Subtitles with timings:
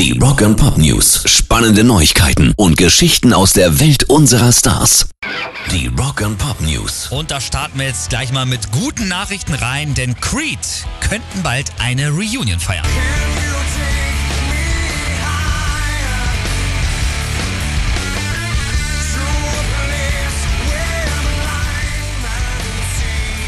[0.00, 1.24] Die Rock and Pop News.
[1.26, 5.10] Spannende Neuigkeiten und Geschichten aus der Welt unserer Stars.
[5.70, 7.08] Die Rock and Pop News.
[7.08, 10.58] Und da starten wir jetzt gleich mal mit guten Nachrichten rein, denn Creed
[11.06, 12.86] könnten bald eine Reunion feiern.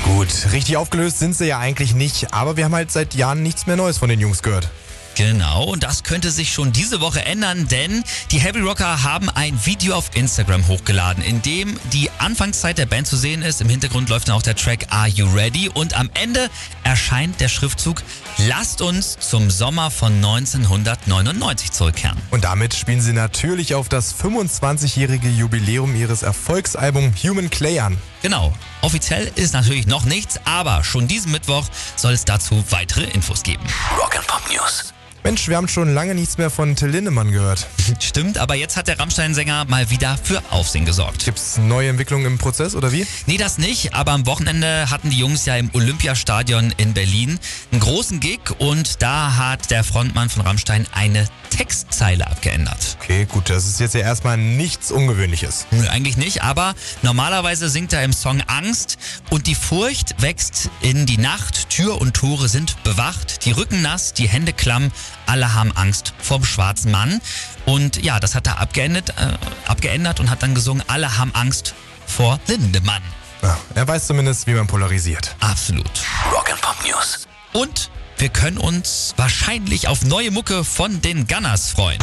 [0.05, 3.66] Gut, richtig aufgelöst sind sie ja eigentlich nicht, aber wir haben halt seit Jahren nichts
[3.66, 4.69] mehr Neues von den Jungs gehört.
[5.14, 9.59] Genau, und das könnte sich schon diese Woche ändern, denn die Heavy Rocker haben ein
[9.64, 13.60] Video auf Instagram hochgeladen, in dem die Anfangszeit der Band zu sehen ist.
[13.60, 15.68] Im Hintergrund läuft dann auch der Track Are You Ready?
[15.68, 16.48] Und am Ende
[16.84, 18.02] erscheint der Schriftzug
[18.38, 22.18] Lasst uns zum Sommer von 1999 zurückkehren.
[22.30, 27.98] Und damit spielen sie natürlich auf das 25-jährige Jubiläum ihres Erfolgsalbums Human Clay an.
[28.23, 33.42] Genau, offiziell ist natürlich noch nichts, aber schon diesen Mittwoch soll es dazu weitere Infos
[33.42, 33.65] geben.
[33.98, 34.95] Rock and Pop News.
[35.24, 37.68] Mensch, wir haben schon lange nichts mehr von Till Lindemann gehört.
[38.00, 41.24] Stimmt, aber jetzt hat der Rammstein-Sänger mal wieder für Aufsehen gesorgt.
[41.24, 43.06] Gibt's neue Entwicklungen im Prozess oder wie?
[43.26, 47.38] Nee, das nicht, aber am Wochenende hatten die Jungs ja im Olympiastadion in Berlin
[47.70, 52.96] einen großen Gig und da hat der Frontmann von Rammstein eine Textzeile abgeändert.
[53.01, 55.66] Okay, gut, das ist jetzt ja erstmal nichts Ungewöhnliches.
[55.70, 58.98] Nö, eigentlich nicht, aber normalerweise singt er im Song Angst
[59.30, 64.14] und die Furcht wächst in die Nacht, Tür und Tore sind bewacht, die Rücken nass,
[64.14, 64.91] die Hände klamm,
[65.27, 67.21] alle haben Angst vorm schwarzen Mann.
[67.65, 71.75] Und ja, das hat er abgeändert, äh, abgeändert und hat dann gesungen, alle haben Angst
[72.06, 73.03] vor Lindemann.
[73.43, 75.34] Ja, er weiß zumindest, wie man polarisiert.
[75.41, 75.91] Absolut.
[76.32, 77.27] Rock and Pop News.
[77.53, 81.99] Und wir können uns wahrscheinlich auf neue Mucke von den Gunners freuen.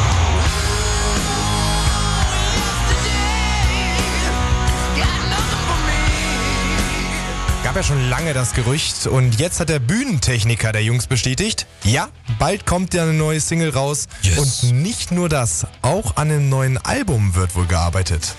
[7.79, 12.65] Ja schon lange das Gerücht und jetzt hat der Bühnentechniker der Jungs bestätigt, ja, bald
[12.65, 14.07] kommt ja eine neue Single raus.
[14.21, 14.63] Yes.
[14.63, 18.35] Und nicht nur das, auch an einem neuen Album wird wohl gearbeitet.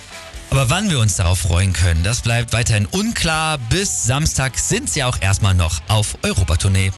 [0.51, 3.57] Aber wann wir uns darauf freuen können, das bleibt weiterhin unklar.
[3.71, 6.93] Bis Samstag sind sie auch erstmal noch auf Europatournee.